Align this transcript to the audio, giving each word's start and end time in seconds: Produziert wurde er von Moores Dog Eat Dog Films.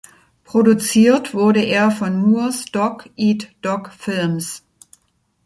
Produziert 0.45 1.35
wurde 1.35 1.61
er 1.63 1.91
von 1.91 2.15
Moores 2.19 2.65
Dog 2.71 3.07
Eat 3.17 3.49
Dog 3.61 3.91
Films. 3.95 4.63